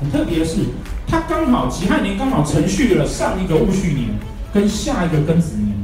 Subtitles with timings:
[0.00, 0.60] 很特别的是，
[1.06, 4.10] 它刚好己亥年刚好承续了上一个戊戌年
[4.54, 5.74] 跟下一个庚子年。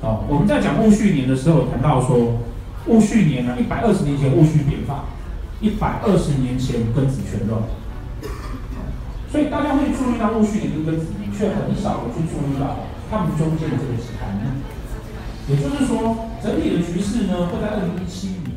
[0.00, 2.38] 哦，我们在讲戊戌年的时候，谈到说
[2.86, 5.04] 戊戌年呢，一百二十年前戊戌变法，
[5.60, 7.60] 一百二十年前庚子全乱。
[9.30, 14.54] 所以大家会注意到戊戌年跟庚子年，却很少的去注意到他们中间的这个时年。
[15.48, 18.54] 也就是说，整体的局势呢，会在二零一七年。